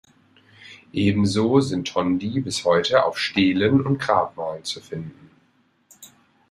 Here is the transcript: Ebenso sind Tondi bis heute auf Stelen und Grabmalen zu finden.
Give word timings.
Ebenso 0.93 1.59
sind 1.61 1.87
Tondi 1.89 2.39
bis 2.39 2.65
heute 2.65 3.05
auf 3.05 3.19
Stelen 3.19 3.85
und 3.85 3.99
Grabmalen 3.99 4.63
zu 4.63 4.81
finden. 4.81 5.29